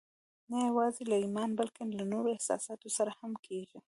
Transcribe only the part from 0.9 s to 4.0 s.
له ايمان بلکې له نورو احساساتو سره هم کېږي.